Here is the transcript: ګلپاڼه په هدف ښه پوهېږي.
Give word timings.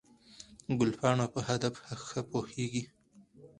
ګلپاڼه 0.79 1.25
په 1.33 1.39
هدف 1.47 1.75
ښه 2.07 2.21
پوهېږي. 2.29 2.83